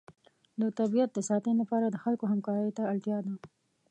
د 0.61 0.63
طبیعت 0.79 1.09
د 1.13 1.19
ساتنې 1.29 1.55
لپاره 1.61 1.85
د 1.89 1.95
خلکو 2.03 2.25
همکارۍ 2.31 2.71
ته 2.77 2.83
اړتیا 2.93 3.17
ده. 3.25 3.33